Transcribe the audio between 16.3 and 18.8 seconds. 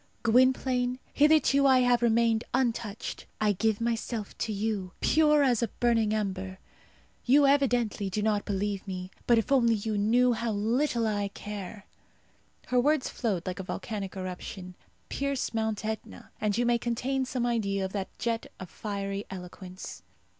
and you may obtain some idea of that jet of